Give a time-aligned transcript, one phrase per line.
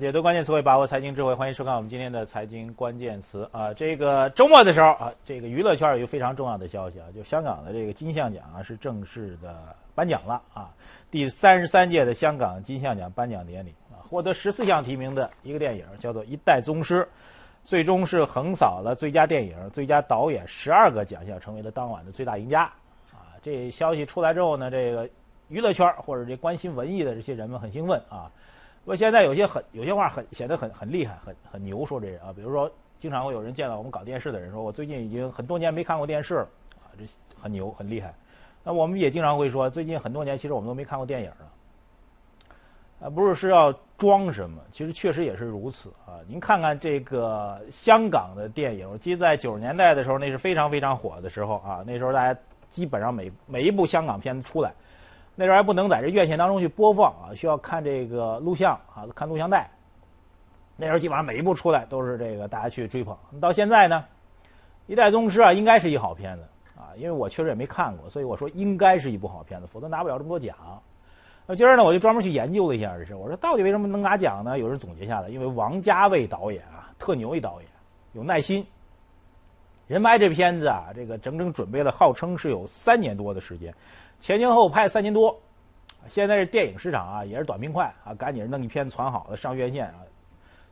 [0.00, 3.70] 解读关键词汇，把握财经智慧，欢迎收看我们今天的财经关键词啊。
[3.74, 10.70] 这个周末的时候啊，这个娱乐圈有一个非常重要的消息啊，就香港的这个金像奖啊是正式的颁奖了啊。
[11.10, 17.02] 第三十三届的香港金像奖颁奖典礼啊，获得十四项提名的一个电影叫做《一代宗师》，
[17.62, 22.62] 最终是横扫了最佳电影、最佳导演十二个奖项，成为了当晚的最大赢家
[23.12, 23.36] 啊。
[23.42, 25.06] 这消息出来之后呢，这个
[25.48, 28.32] 娱乐圈或者这关心文艺的这些人们很兴奋啊。
[28.82, 36.48] 不过现在有些很有些话很显得很很厉害，很很牛，说这人啊，比如说经常会有人见到我们搞电视的人说，我最近已经很多年没看过电视了
[36.82, 37.04] 啊，这
[37.40, 38.14] 很牛很厉害。
[38.64, 46.20] 那我们也经常会说，最近很多年其实我们都没看过电影了，啊，不是是要装什么，其实确实也是如此啊。
[46.26, 54.72] 您看看这个香港的电影，我记得在九十年代的时候，那是非常非常火的时候啊，那时候大家基本上每每一部香港片子出来。
[55.34, 59.70] 那时候还不能在这院线当中去播放啊，需要看这个录像啊，看录像带。
[60.76, 63.16] 那时候基本上每一部出来都是这个大家去追捧。
[63.40, 64.04] 到现在呢，
[64.86, 66.44] 《一代宗师》啊，应该是一好片子
[66.76, 70.56] 啊，因为我确实也没看过，所以我说应该是一部好片子，否则拿不了这么多奖。
[71.46, 74.58] 那今儿呢，我就专门去研究了一下这事，我说到底为什么能拿奖呢？
[74.58, 77.70] 有人总结下来，因为王家卫导演啊，特牛一导演，
[78.12, 78.66] 有耐心。
[79.86, 83.74] 人拍这片子啊，这个整整准备了，号称是有三年多的时间。
[84.20, 85.36] 前前后后拍三年多，
[86.06, 90.00] 现在是电影市场啊，也是短平快啊，赶紧弄一片传好的上院线啊，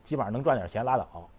[0.03, 1.29] 基本上能赚点钱拉倒。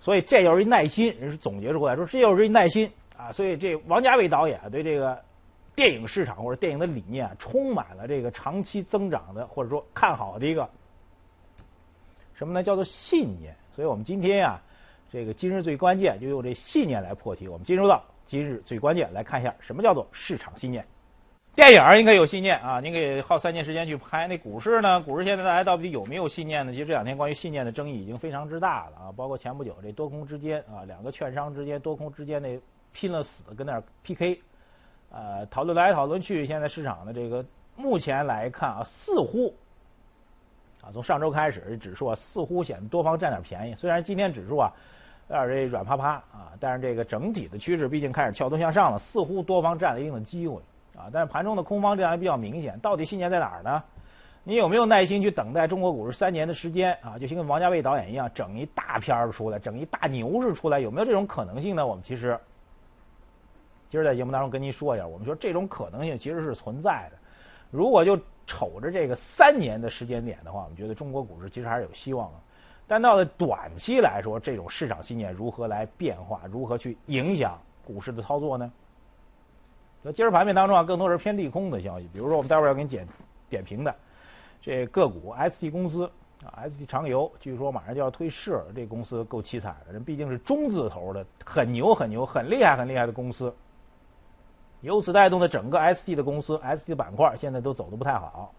[0.00, 3.30] 所以这就是一耐心，人是总结出来说，这就是一耐心啊。
[3.30, 5.22] 所以这王家卫导演对这个
[5.76, 10.66] 电影市场或者电影的理念充满了这个长期增长的或者说看好的一个
[12.32, 12.62] 什么呢？
[12.62, 13.54] 叫做信念。
[13.76, 14.58] 所以我们今天呀，
[15.10, 17.46] 这个今日最关键就用这信念来破题。
[17.46, 20.82] 我们进入到今日最关键，来看一下什么叫做市场信念。
[21.52, 24.26] 电影应该有信念啊，您可以耗三年时间去拍。
[24.28, 25.00] 那股市呢？
[25.00, 26.72] 股市现在大家到底有没有信念呢？
[26.72, 32.58] 其实这两天关于信念的争议已经非常之大了啊，包括前不久这多空之间啊，两个券商之间多空之间那
[32.92, 34.40] 拼了死跟那儿 PK，
[35.10, 37.44] 呃，讨论来讨论去，现在市场的这个
[37.76, 39.52] 目前来看啊，似乎
[40.80, 43.74] 啊，从上周开始指数啊，似乎显得多方占点便宜。
[43.76, 44.72] 虽然今天指数啊
[45.28, 50.58] 有点这软趴趴啊，但是这个整体的趋势毕竟开始翘头向上了，似乎多方占了一定的机会。
[51.00, 53.82] 啊，但是盘中的空方这样也比较明显，到底信念在哪儿呢？
[54.42, 57.18] 你有没有耐心去等待中国股市三年的时间啊？
[57.18, 61.86] 就像跟王家卫导演一样，整一大片儿出来，整一大牛市出来，有没有这种可能性呢？
[61.86, 62.38] 我们其实
[63.90, 67.18] 今儿在节目当中跟您说一下，我们说这种可能性其实是存在的。
[67.70, 72.38] 如果就瞅着这个三年的时间点的话，我们觉得中国股市其实还是有希望的。
[72.86, 78.72] 但到了短期来说，这种市场信念如何来变化，如何去影响股市的操作呢？
[80.02, 82.08] 那今儿盘面当中啊，更多是偏利空的消息。
[82.12, 83.06] 比如说，我们待会儿要给你点
[83.48, 83.94] 点评的
[84.62, 86.10] 这个股，ST 公司
[86.44, 88.66] 啊，ST 长油，据说马上就要退市了。
[88.74, 93.54] 这公司够凄惨的，人毕竟是中字头的，很牛、很牛、很厉害、很厉害的公司。
[94.80, 98.54] 由此带动的整个 ST 的公司，ST 板块现在都走的不太好。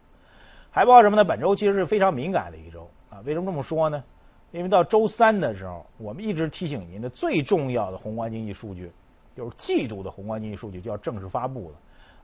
[0.70, 1.24] 还报什么呢？
[1.24, 3.20] 本周其实是非常敏感的一周啊。
[3.26, 4.04] 为什么这么说呢？
[4.52, 8.92] 因为到周三的时候，我们一直提醒您的最重要的宏观经济数据。
[9.36, 11.76] 就是季度的宏观经济数据就要正式发布了。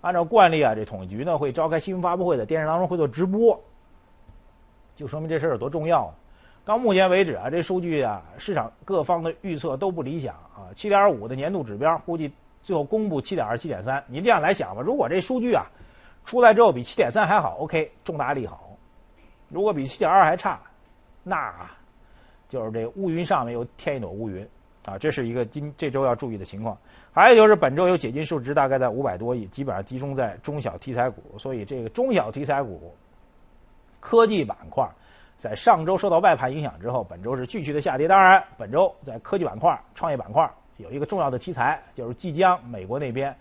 [0.01, 3.59] 按照惯例啊，这统计局呢会召开新闻发布会，在电视当中会做直播，
[4.95, 6.13] 就说明这事儿有多重要啊。
[6.63, 10.67] 到目前为止啊，这数据啊，市场各方的预测都不理想啊。
[10.75, 12.31] 七点五的年度指标，估计
[12.61, 14.03] 最后公布七点二、七点三。
[14.07, 15.65] 你这样来想吧，如果这数据啊
[16.25, 18.77] 出来之后比七点三还好，OK，重大利好；
[19.47, 20.59] 如果比七点二还差，
[21.23, 21.53] 那
[22.49, 24.47] 就是这乌云上面又添一朵乌云。
[24.87, 26.77] 啊，这是一个今这周要注意的情况。
[27.11, 32.95] 还有就是本周有解禁数值大概在五百多亿，基本上集中在中小题材股，所以这个中小题材股、
[33.99, 34.89] 科技板块，
[35.37, 38.07] 在上周受到外盘影响之后，本周是继续的下跌。
[38.07, 43.35] 当然，本周在科技板块、创业板块有一个重要的题材，就是即将美国那边。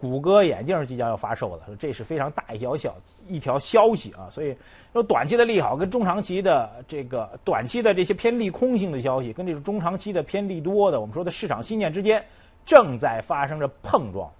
[0.00, 2.96] 谷歌眼镜即将要发售了，这是非常大一条小
[3.28, 4.56] 一条消息啊，所以
[4.94, 12.24] 说短期的利好跟中长期的这个短期的这些偏利空性的消息，跟这种中长期的偏利多的，我们说的市场信念之间
[12.64, 14.30] 正在发生着碰撞。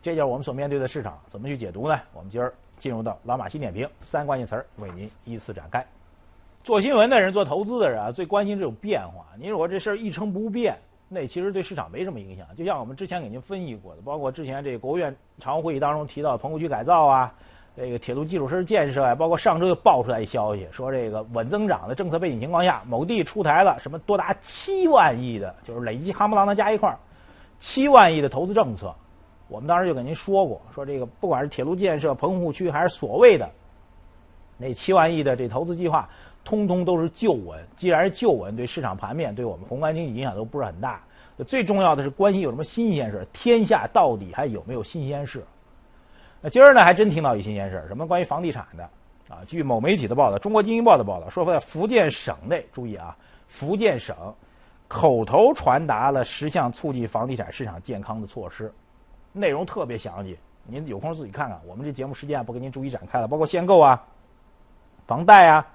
[0.00, 2.00] 这就是我们所面对的市场，怎么去解读呢？
[2.14, 5.86] 我们今儿进入到老马新点评，三关键词儿为您依次展开。
[6.64, 9.26] 做新闻的人、做投资的人啊，最关心这种变化。
[9.38, 10.74] 您如果这事儿一成不变。
[11.08, 17.32] 那其实对市场没什么影响，就像我们之前给您分析过的，包括之前这个国务院常务会议当中提到棚户区改造啊，
[17.76, 26.98] 这个铁路基础设施建设啊，包括上周又爆出来一消息，说这个稳增长的政策背景情况下，某地出台了什么多达七万亿的，就是累计夯不啷当加一块儿
[27.58, 28.92] 七万亿的投资政策。
[29.48, 33.48] 我们当时就给您说过，说这个不管是铁路建设、棚户区，还是所谓的
[34.58, 36.08] 那七万亿的这投资计划，
[36.46, 37.62] 通通都是旧闻。
[37.76, 41.02] 既然是旧闻，对市场盘面、对我们宏观经济影响都不是很大。
[41.46, 45.44] 最重要的是关心有什么新鲜事天下到底还有没有新鲜事？
[46.40, 48.84] 那今儿呢，还真听到一新鲜事什么关于房地产的
[49.28, 49.44] 啊？
[49.46, 53.14] 据某媒体的报道，《中国经济报》的报道说，在福建省内，注意啊，
[53.48, 54.16] 福建省
[54.88, 58.72] 口头传达了十项促进房地产市场健康的措施，
[59.32, 60.38] 内容特别详细。
[60.64, 61.60] 您有空自己看看。
[61.66, 64.02] 我们这节目时间不跟您逐一展开了，包括限购啊、
[65.06, 65.66] 房贷啊、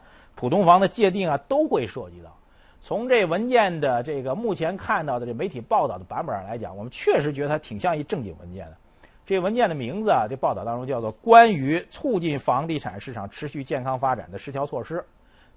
[0.41, 2.35] 普通房的界定啊，都会涉及到。
[2.81, 8.77] 从这文件的这个目前看到的这媒体报道的版本上来讲，我们确实觉得它挺像一正经文件的。
[9.23, 14.97] 这文件的名字啊，这报道当中叫做《关于促进房地产市场持续健康发展的十条措施》。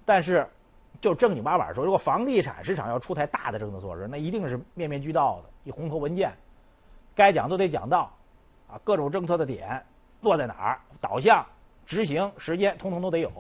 [0.05, 0.47] 但是，
[1.01, 6.31] 就正经八百说，如果房地产市场要出台大的政策措施，那一定是面面俱到的一红头文件，
[7.15, 8.13] 该讲都得讲到。
[8.69, 9.83] 啊，各种政策的点
[10.21, 11.43] 落在哪儿，导向、
[11.87, 13.31] 执行时间，通通都得有。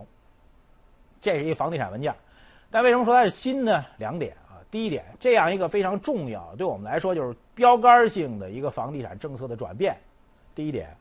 [1.24, 2.14] 这是一房地产文件，
[2.70, 3.82] 但为什么说它是新呢？
[3.96, 9.96] 两点啊，第一点，这样一个非常重要，对我们来说就是标杆性的一个房地产政策的转变。
[10.54, 10.94] 第一点，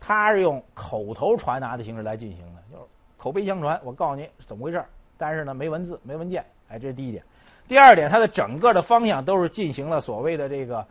[0.00, 2.82] 它是用口头传达的形式来进行的，就是
[3.16, 7.22] 口碑相传，我告诉你怎么回事儿，但是呢，没文字，没文件，哎，这是第一点。
[7.68, 10.84] 第二点，它的整个的方向都是进行了所谓的这个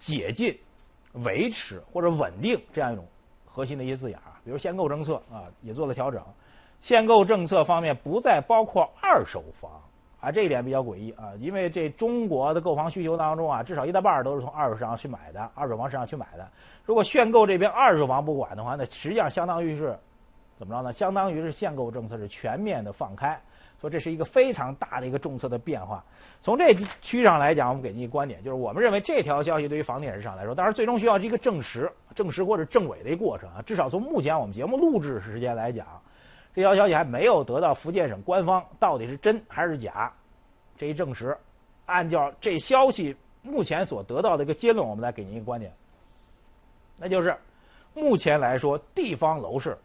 [0.00, 0.58] 解禁。
[1.24, 3.02] 维持或者稳定这样一种
[3.46, 6.22] 核心的一些字眼儿，比如限购政策啊，也做了调整。
[6.86, 9.68] 限购政策方面不再包括二手房
[10.20, 16.48] 啊，这一点比较诡异啊，因为这中国的购房需求当中啊，至少一大半都是从二手市场去买的，二手房市场去买的。
[16.84, 19.98] 如果限购这边二手房不管的话，那实际上相当于是
[20.56, 20.92] 怎么着呢？
[20.92, 23.36] 相当于是限购政策是全面的放开。
[23.80, 26.04] 所以这是一个非常大的一个政策的变化。
[26.40, 26.72] 从这
[27.02, 33.60] 区上来讲，我们给您一个观点，就是我们认为这条消息对于房地产市场来说，当然最终需要一个证实、证实或者证伪的一个过程啊。
[33.66, 35.84] 至少从目前我们节目录制时间来讲，
[36.56, 40.10] 这条消息还没有得到福建省官方到底是真还是假
[40.74, 41.36] 这一证实。
[41.84, 45.70] 按照这消息目前所得到的一个结论，我们来给您一个观点，
[46.96, 47.36] 那就是
[47.92, 49.76] 目前来说，地方楼市。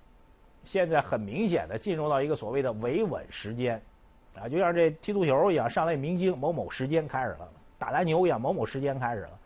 [0.63, 3.81] 现在很明显的进入到一个所谓的维稳时间，
[4.39, 7.45] 啊，就像这踢足球一样，上来明星某某时间开始了；
[7.77, 9.39] 打篮球一样，某某时间开始了。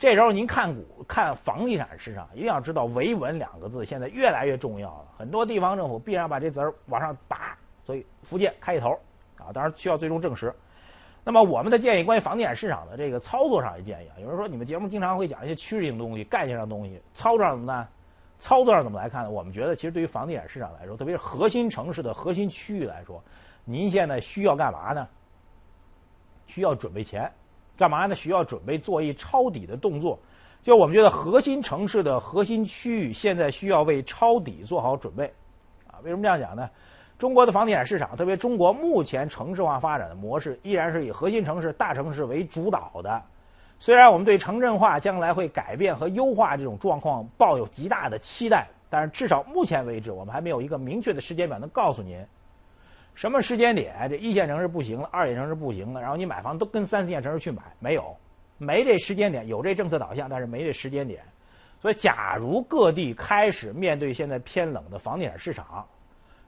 [0.00, 5.04] 这时候您看股、看房地产市场，一定要知道“维稳”两个字现在越来越重要了。
[5.18, 7.54] 很多地方政府必然把这字儿往上拔，
[7.84, 8.98] 所以福建开一头，
[9.36, 10.50] 啊，当然需要最终证实。
[11.22, 17.86] 那么我们的建议，关于房地产市场的这个操作上的建议啊，有人说你们节目经常会讲一些趋势性的东西、概念上的东西，操作上怎么呢？
[18.38, 19.30] 操作上怎么来看呢？
[19.30, 23.22] 我们觉得，其实对于房地产市场来说，特别是核心城市的核心区域来说，
[23.66, 25.06] 您现在需要干嘛呢？
[26.46, 27.30] 需要准备钱，
[27.80, 28.14] 干嘛呢？
[28.14, 30.18] 需要准备做一抄底的动作。
[30.62, 35.32] 就我们觉得，核心城市的核心区域现在需要为抄底做好准备。
[35.86, 36.68] 啊，为什么这样讲呢？
[37.18, 43.22] 中国的房地产市场，特别中国目前城市化发展的模式，依然是以核心城市、大城市为主导的。
[43.78, 52.22] 虽然我们对城镇化将来会改变和优化这种状况抱有极大的期待，但是至少目前为止，我们还没有一个明确的时间表能告诉您，
[53.20, 58.16] 什么时间点这一线城市不行了，二线城市不行了，然后你买房都跟三四线城市去买，没有，
[58.56, 61.22] 没这时间点，有这政策导向，但是没这时间点。
[61.82, 65.86] 所以，假如各地开始面对现在偏冷的房地产市场，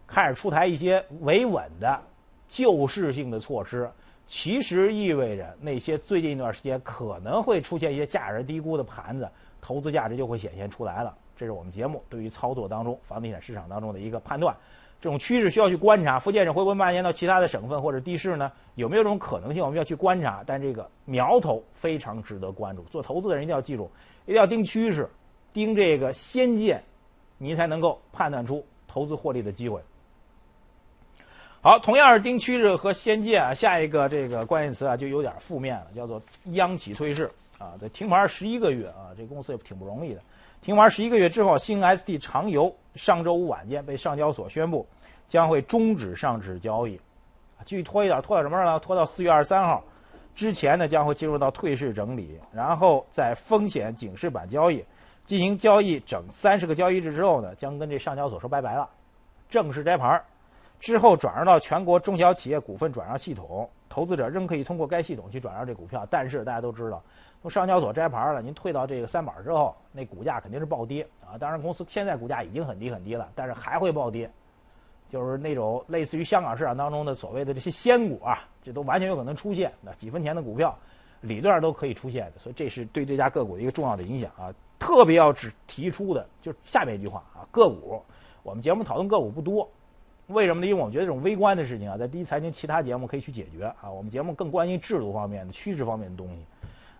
[0.06, 2.00] 开始出台一些维稳的
[2.48, 3.86] 救市性的措施。
[4.26, 9.28] 其实意味着那些最近一段时间可能会出现一些价值低估的盘子，
[9.60, 11.14] 投资价值就会显现出来了。
[11.36, 14.56] 这是我们节目对于操作当中房地产市场当中的一个判断。
[15.02, 18.52] 这种趋势需要去观察，福建省会不会蔓延到其他的省份或者地市呢？
[18.76, 19.60] 有没有这种可能性？
[19.60, 20.44] 我们要去观察。
[20.46, 22.84] 但这个苗头非常值得关注。
[22.84, 23.90] 做投资的人一定要记住，
[24.26, 25.10] 一定要盯趋势，
[25.52, 26.80] 盯这个先见，
[27.36, 29.80] 你才能够判断出投资获利的机会。
[31.60, 37.28] 好，同样是盯趋势和先见啊，下一个这个关键词啊就有点负面了，叫做央企退市
[37.58, 37.74] 啊。
[37.80, 40.20] 这停牌十一个月啊，这公司也挺不容易的。
[40.60, 44.86] 停牌十一个月之后，新 ST 长油上周五晚间被上交所宣布
[45.28, 47.00] 将会终止上市交易，
[47.64, 48.80] 继续拖一点，拖到什么时候呢？
[48.80, 49.82] 拖到四月二十三号
[50.34, 54.84] 之前呢，将会进入到退市整理，然后在风险警示板交易
[55.24, 58.88] 进行交易整三十个交易日之后呢，将跟这上交所说拜拜了，
[59.48, 60.22] 正式摘牌。
[60.80, 66.04] 之后转让到全国中小企业股份转让系统，投资者仍可以通过该系统去转让这股票。
[66.10, 67.00] 但是大家都知道，
[67.42, 71.36] 从上交所摘牌了，您退到这个三板之后，那股价肯定是暴跌啊。
[71.36, 74.30] 当然，公司现在股价已经很低很低了，但是还会暴跌，
[75.10, 79.72] 就是那种类似于香港市场当中的所谓的这些仙股啊，这都完全有可能出现。
[79.80, 80.78] 那几分钱的股票，
[81.20, 82.38] 理论上都可以出现的。
[82.38, 84.54] 所以这是对这家个股的一个重要的影响啊。
[84.78, 88.00] 特别要只提出的就是下面一句话啊，个股，
[88.44, 89.68] 我们节目讨论个股不多。
[90.28, 90.66] 为什么呢？
[90.68, 93.90] 因为我们觉得这种微观的事情啊，在第一财经其他节目可以去解决啊。
[93.90, 96.44] 我们节目更关心制度方面的、趋势方面的东西。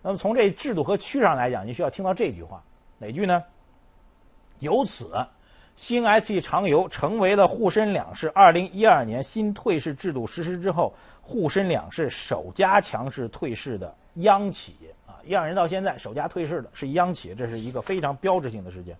[0.03, 2.61] 那么从这制度和趋势上来讲，你需要听到这句话，
[2.99, 3.41] 哪句呢？
[4.59, 5.11] 由此，
[5.75, 14.75] 新 ST 长油成为了沪深两市二零一二年新退市制度实施之后，沪深两市首家强势退市的央企
[15.07, 15.15] 啊！
[15.25, 18.95] 一二年到现在，首家退市的是央企，这是一个非常标志性的事件。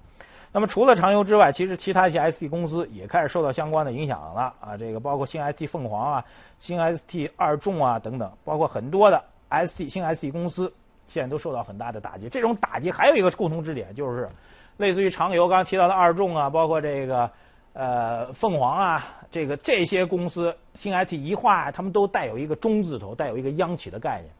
[0.51, 4.77] 那么除了长油之外，其实其他一些 ST 公司也开始受到相关的影响了啊！
[4.77, 6.25] 这个包括新 ST 凤凰啊、
[6.59, 10.71] 新 ST 二众啊等等，包括很多的 ST 新 ST 公司
[11.07, 12.29] 现在都受到很大的打击。
[12.29, 14.29] 这种打击还有一个共同之点，就是
[14.77, 17.29] 类似于长油刚刚提到的二众啊，包括这个
[17.73, 24.31] 呃凤凰啊，这个这些公司新 IT 一化，他们都带有一个中字头，带有一个央企的概念。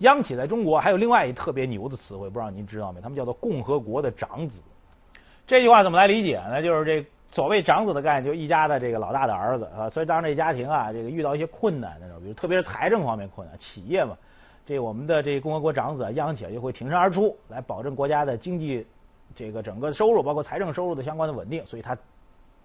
[0.00, 3.00] 央企在中国还有另外一特别牛的词汇，不知道您知道没？
[3.00, 4.60] 他们叫做共和国的长子。
[5.46, 6.62] 这句话怎么来理解呢？
[6.62, 9.88] 就是这所谓长子的概念，就一家的这个老大的儿子啊。
[9.88, 14.14] 所以当这家庭啊，这个遇到一些困难的时候，比如特别是财政方面困难，企业嘛，
[14.66, 18.84] 这我们的这共和国长子啊，央企啊就会挺身而出，来保证国家的经济
[19.34, 21.64] 这个整个收入，包括财政收入的相关的稳定。
[21.64, 21.96] 所以他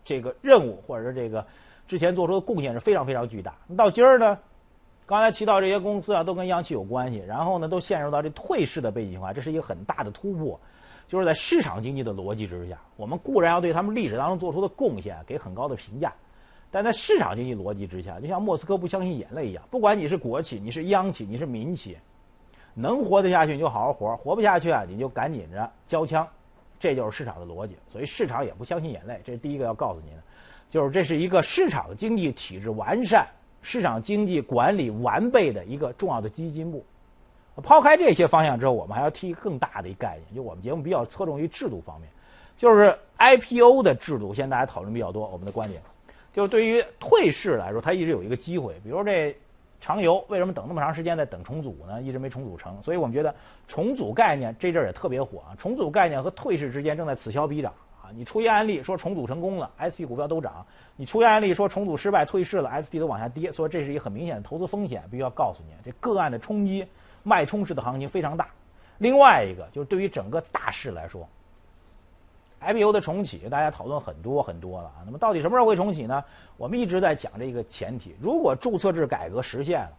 [0.03, 1.45] 这个任务或者是这个
[1.87, 3.55] 之前做出的贡献是非常非常巨大。
[3.77, 4.37] 到今儿呢，
[5.05, 10.59] 刚才提到这些公司啊，都跟央企有关系，然后呢，都陷入到这退市的背景下，这是一个很大的突破。
[11.07, 16.13] 就是在市场经济的逻辑之下，我们固然要对他们历史当中做出的贡献给很高的评价，
[16.71, 21.97] 但在市场经济逻辑之下，就像莫斯科不相信眼泪一样，不管你是国企，你是央企，你是民企，
[22.73, 26.25] 能活得下去你就好好活，活不下去啊你就赶紧着交枪，
[26.79, 27.75] 这就是市场的逻辑。
[27.91, 30.23] 所以市场也不相信眼泪，这是第一个要告诉您的，
[30.69, 33.27] 就是这是一个市场经济体制完善、
[33.61, 36.85] 市场经济管理完备的一个重要的基金部。
[37.61, 42.09] 抛开这些方向之后，我们还要提更大的一概念，就我们节目比较侧重于制度方面，
[42.57, 44.33] 就是 IPO 的制度。
[44.33, 45.81] 现在大家讨论比较多，我们的观点，
[46.33, 48.73] 就对于退市来说，它一直有一个机会。
[48.83, 49.35] 比如这
[49.79, 52.01] 长油为什么等那么长时间在等重组呢？
[52.01, 53.33] 一直没重组成，所以我们觉得
[53.67, 55.55] 重组概念这阵儿也特别火啊。
[55.57, 58.09] 重组概念和退市之间正在此消彼长啊。
[58.15, 63.51] 你出一案例说重组成功了，ST 股票都涨；你出一案例说重组失败退市了，ST 都往下跌。
[63.51, 66.85] 所以这是一个很明显的投资风险，必须要告诉你，这个案的冲击。
[67.23, 68.47] 脉冲式的行情非常大，
[68.97, 71.29] 另外一个就是对于整个大势来说
[72.61, 75.03] ，IPO 的重启，大家讨论很多很多了啊。
[75.05, 76.23] 那么到底什么时候会重启呢？
[76.57, 79.91] 我们一直在讲这个前提：如果注册制改革实现了，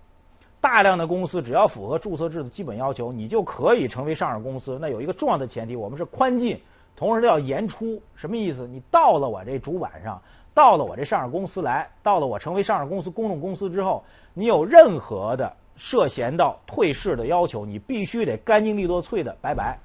[0.61, 4.79] 大量的公司只要符合注册制的基本要求，你就可以成为上市公司。
[4.81, 6.61] 那有一个重要的前提，我们是宽进，
[6.95, 8.01] 同时要严出。
[8.15, 8.67] 什么意思？
[8.67, 10.23] 你到了我这主板上，
[10.55, 15.53] 到了我这上市公司来，到了我成为上市公司公众公司之后，你有任何的。
[15.75, 19.79] 涉嫌到退市的要求，你必须得干净利落脆的拜拜。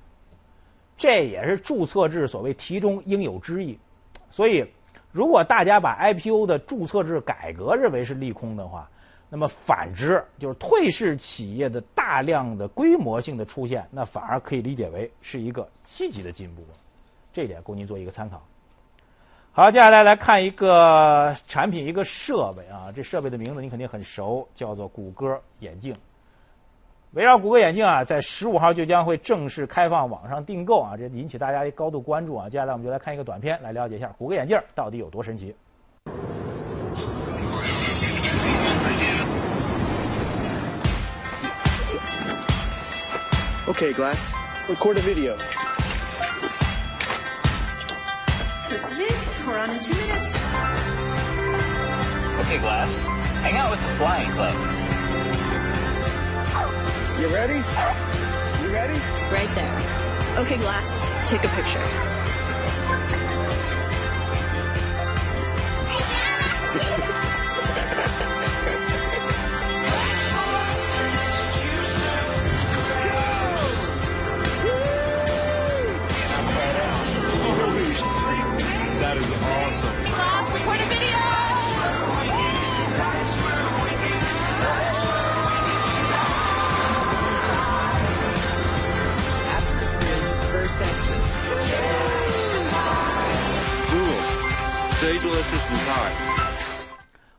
[0.98, 3.78] 这也是注册制所谓题中应有之意。
[4.32, 4.66] 所以，
[5.12, 8.90] 如果大家把 IPO 的注册制改革认为是利空的话，
[9.30, 16.64] 那么反之就是退市企业的大量的规模性的出现，那反而可以理解为是一个积极的进步。
[17.34, 18.42] 这点供您做一个参考。
[19.52, 22.92] 好，接下来来看一个产品，一个设备啊。
[22.96, 25.96] 这设备的名字你肯定很熟，叫做谷歌眼镜。
[27.18, 32.48] 围绕谷歌眼镜啊，在十五号就将会正式开放网上订购啊，这引起大家高度关注啊。
[32.48, 35.56] 接下来我们就来看一个短片，来了解一下谷歌眼镜到底有多神奇。
[43.66, 44.36] Okay, Glass,
[44.70, 45.36] record a video.
[48.70, 49.34] This is it.
[49.48, 50.38] We're on in two minutes.
[52.42, 53.08] Okay, Glass.
[53.42, 54.77] Hang out with the Flying Club.
[57.20, 57.56] You ready?
[57.56, 58.94] You ready?
[59.34, 60.38] Right there.
[60.38, 61.80] Okay, Glass, take a picture.
[66.74, 67.14] That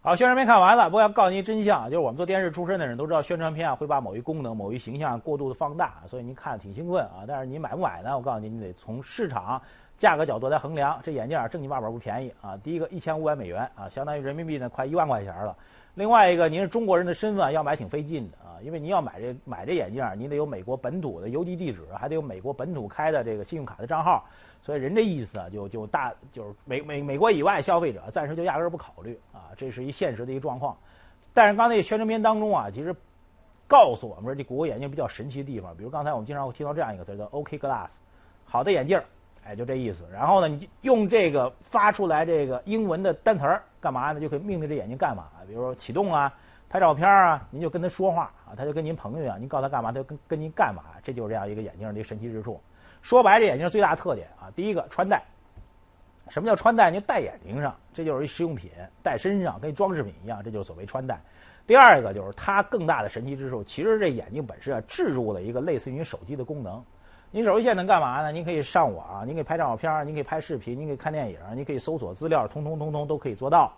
[0.00, 7.24] 好，宣传片看完了，不过要告诉您真相，就是我们做电视出身的人都知道，宣传片啊会把某一功能、某一形象过度的放大，所以您看挺兴奋啊。
[7.26, 8.16] 但是你买不买呢？
[8.16, 9.60] 我告诉您，你得从市场
[9.96, 10.98] 价格角度来衡量。
[11.02, 15.56] 这眼镜啊正经八百不便宜啊，第一个一千五百美元啊，相当于人民币呢快一万块钱了。
[15.94, 24.24] 另外一个，您是中国人的身份要买挺费劲的啊，因为您要买这买这眼镜儿，你得有美国本土的邮寄地址，还得有美国本土开的这个信用卡的账号，
[24.60, 30.76] 所以人这意思啊，就就大就是美美美国以外消费者暂时就压根儿不考虑啊，这是一现实的一个状况。
[31.32, 32.94] 但是刚才宣传片当中啊，其实
[33.66, 37.90] 告诉我们说这谷歌眼镜比较神奇的地方，比如刚才我们经常会听到这样一个词叫 OK Glass，
[38.44, 39.04] 好的眼镜儿，
[39.44, 40.04] 哎，就这意思。
[40.12, 44.20] 然后呢，你用这个发出来这个英文的单词儿干嘛呢？
[44.20, 45.28] 就可以命令这眼镜干嘛？
[45.46, 46.32] 比如说启动啊。
[46.70, 52.60] 拍照片啊，您就跟他说话啊，他就跟您朋友一样，您告诉他干嘛，他就跟跟您干嘛，这就是这样一个眼镜的一个神奇之处。
[53.08, 55.22] 说白，这眼镜最大特点啊，第一个穿戴。
[56.28, 56.90] 什么叫穿戴？
[56.90, 58.68] 您戴眼睛上，这就是一实用品；
[59.02, 61.18] 戴身上，跟装饰品一样，这就是所谓穿戴。
[61.66, 66.84] 第二个就是它更大的神奇之处，其实这眼镜本身啊，置入了一个类似于手机的功能。
[67.30, 68.30] 您手机现在能干嘛呢？
[68.30, 73.72] 您可以上网，您可以拍照片，您可以拍视频，您可以看电影，您可以搜索资料，通通通通都可以做到。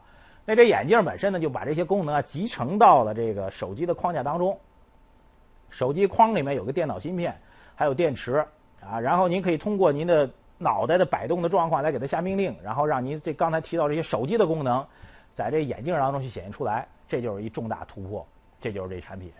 [0.44, 4.58] 那这眼镜本身呢，就把这些功能啊集成到了这个手机的框架当中。
[5.68, 7.40] 手机框里面有个电脑芯片，
[7.76, 8.44] 还有电池
[8.84, 14.84] 啊，然后您可以通过您的脑袋的摆动的状况来给它下命令，然后让您这刚才提到这些手机的功能，
[15.34, 18.26] 在这眼镜当中去显现出来，这就是一重大突破，
[18.60, 19.30] 这就是这产品。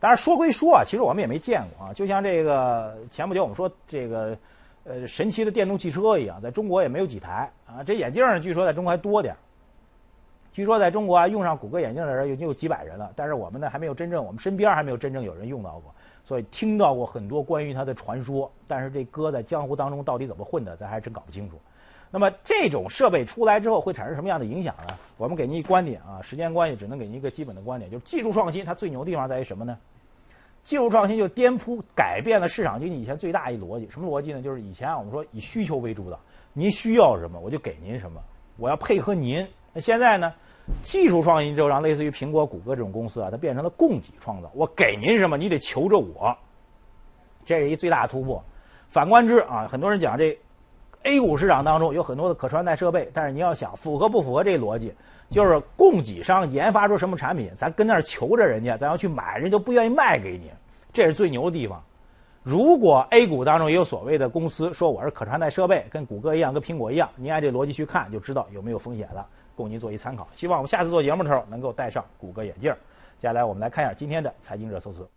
[0.00, 4.36] 当然说归说啊，其实我们也没见过啊，就像这个前不久我们说这个
[4.84, 9.38] 呃神奇的电动汽车一样，在中国也没有几台啊，这眼镜呢据说在中国还多点儿。
[10.52, 21.60] 据说在中国啊，用上谷歌眼镜的人已经有几百人了，但是我们呢还没有真正，我们身边还没有真正有人用到过，所以听到过很多关于它的传说，但是这哥在江湖当中到底怎么混的，咱还真搞不清楚。
[22.10, 24.94] 那么这种设备出来之后会产生什么样的影响呢？
[25.16, 29.78] 我们给您一观点啊，时间关系只能给您一个基本的观点，就是技术创新它最牛的地方在于什么呢？
[30.62, 34.42] 技术创新就颠覆改变了市场经济以前最大一逻辑，什么逻辑呢？
[34.42, 36.20] 就是以前我们说以需求为主导，
[36.52, 38.20] 您需要什么我就给您什么，
[38.58, 39.44] 我要配合您。
[39.72, 40.32] 那现在呢？
[40.82, 44.50] 技术创新就让类似于苹果、谷歌这种公司啊，它变成了供给创造。
[44.54, 46.36] 我给您什么，你得求着我。
[47.44, 48.42] 这是一最大的突破。
[48.88, 50.38] 反观之啊，很多人讲这
[51.02, 54.94] A 股市场当中有很多的可穿戴设备，但是你要想符合不符合这逻辑，
[55.30, 60.50] 就是供给商研发出什么产品，咱跟那儿求着人家，咱要去买，人家就不愿意卖给你。
[60.92, 61.82] 这是最牛的地方。
[62.44, 69.26] 如果 A 股当中也有所谓的公司说我是可穿戴设备，跟谷歌一样，跟苹果一样，您按这逻辑去看，就知道有没有风险了。
[69.54, 70.28] 供您做一参考。
[70.32, 72.72] 希望我们下次做节目的时候能够戴上谷歌眼镜。
[73.18, 75.08] 接下来我们来看一下今天的财经热搜词。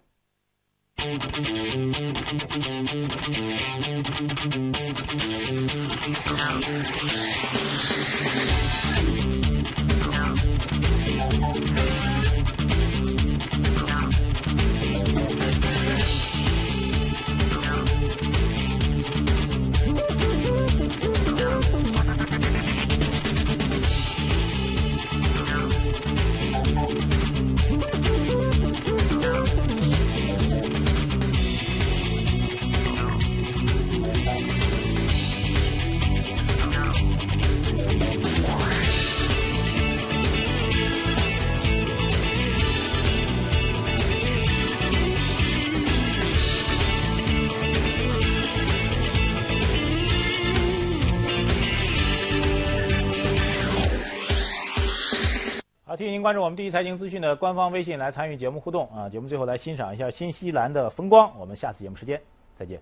[56.05, 59.09] 提醒您关注我们第一财经资讯的官方微信，来参与节目互动啊！
[59.09, 61.31] 节目最后来欣赏一下新西兰的风光。
[61.35, 62.21] 我们下次节目时间
[62.55, 62.79] 再见。